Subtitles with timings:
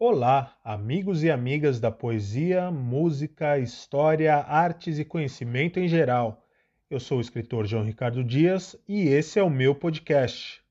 [0.00, 6.46] Olá, amigos e amigas da poesia, música, história, artes e conhecimento em geral.
[6.88, 10.62] Eu sou o escritor João Ricardo Dias e esse é o meu podcast.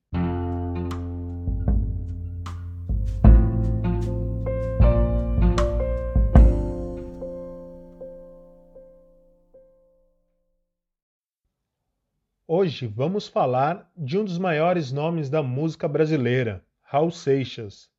[12.48, 17.97] Hoje vamos falar de um dos maiores nomes da música brasileira, Raul Seixas.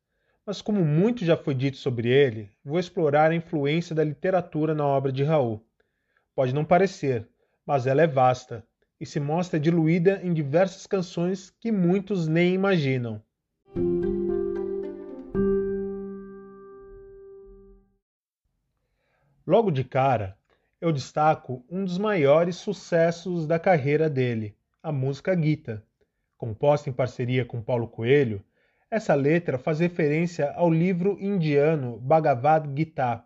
[0.49, 4.83] Mas, como muito já foi dito sobre ele, vou explorar a influência da literatura na
[4.83, 5.63] obra de Raul.
[6.33, 7.29] Pode não parecer,
[7.63, 8.65] mas ela é vasta
[8.99, 13.21] e se mostra diluída em diversas canções que muitos nem imaginam.
[19.45, 20.35] Logo de cara,
[20.81, 25.85] eu destaco um dos maiores sucessos da carreira dele, a música Gita.
[26.39, 28.43] Composta em parceria com Paulo Coelho,
[28.91, 33.23] essa letra faz referência ao livro indiano Bhagavad Gita,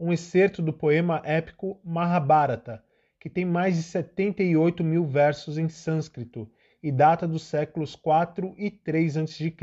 [0.00, 2.82] um excerto do poema épico Mahabharata,
[3.20, 6.50] que tem mais de 78 mil versos em sânscrito
[6.82, 9.54] e data dos séculos 4 e 3 a.C.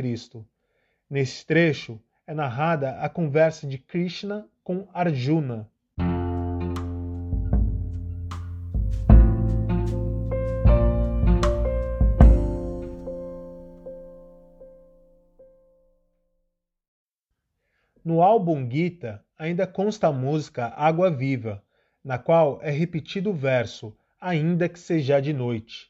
[1.09, 5.69] Nesse trecho é narrada a conversa de Krishna com Arjuna,
[18.13, 21.63] No álbum Gita ainda consta a música Água Viva,
[22.03, 25.89] na qual é repetido o verso Ainda que seja de noite.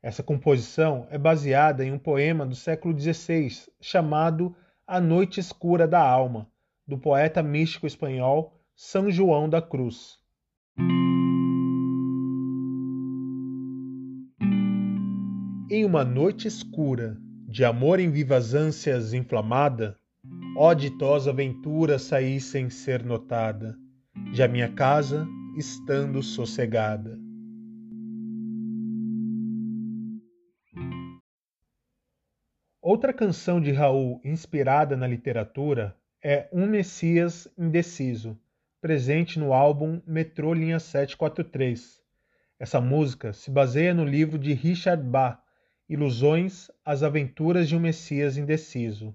[0.00, 3.50] Essa composição é baseada em um poema do século XVI
[3.80, 4.54] chamado
[4.86, 6.48] A Noite Escura da Alma,
[6.86, 10.20] do poeta místico espanhol São João da Cruz.
[15.68, 19.98] Em uma noite escura, de amor em vivas ânsias inflamada,
[20.58, 23.76] Ó ditosa aventura saí sem ser notada,
[24.32, 27.18] de minha casa estando sossegada.
[32.80, 38.34] Outra canção de Raul inspirada na literatura é Um Messias Indeciso,
[38.80, 42.00] presente no álbum Metrô Linha 743.
[42.58, 45.38] Essa música se baseia no livro de Richard Bach,
[45.86, 49.14] Ilusões, As Aventuras de um Messias Indeciso.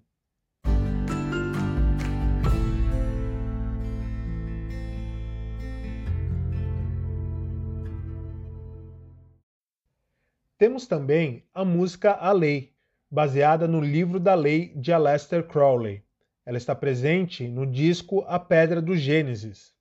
[10.61, 12.71] Temos também a música A Lei,
[13.09, 16.03] baseada no livro da lei de Aleister Crowley.
[16.45, 19.73] Ela está presente no disco A Pedra do Gênesis.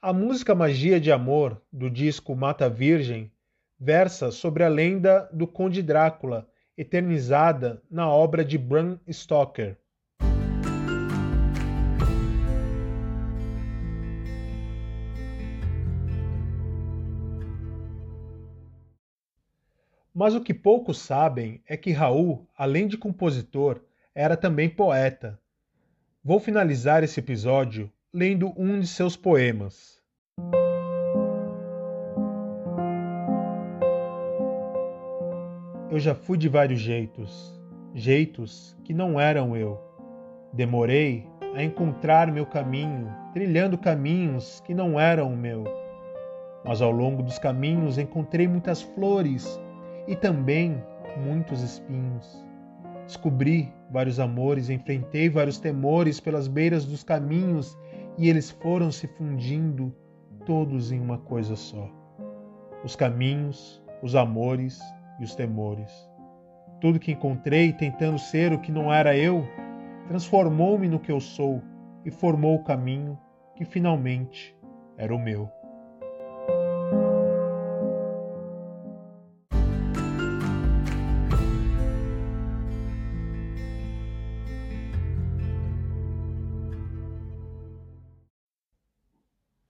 [0.00, 3.32] A música Magia de Amor, do disco Mata Virgem,
[3.76, 9.76] versa sobre a lenda do Conde Drácula, eternizada na obra de Bram Stoker.
[20.18, 23.80] Mas o que poucos sabem é que Raul, além de compositor,
[24.12, 25.38] era também poeta.
[26.24, 30.02] Vou finalizar esse episódio lendo um de seus poemas.
[35.88, 37.56] Eu já fui de vários jeitos,
[37.94, 39.78] jeitos que não eram eu.
[40.52, 45.62] Demorei a encontrar meu caminho, trilhando caminhos que não eram o meu.
[46.64, 49.60] Mas ao longo dos caminhos encontrei muitas flores
[50.08, 50.82] e também
[51.22, 52.44] muitos espinhos.
[53.04, 57.78] Descobri vários amores, enfrentei vários temores pelas beiras dos caminhos
[58.16, 59.94] e eles foram se fundindo
[60.44, 61.88] todos em uma coisa só:
[62.82, 64.80] os caminhos, os amores
[65.20, 65.92] e os temores.
[66.80, 69.44] Tudo que encontrei tentando ser o que não era eu
[70.06, 71.62] transformou-me no que eu sou
[72.04, 73.18] e formou o caminho
[73.54, 74.56] que finalmente
[74.96, 75.50] era o meu.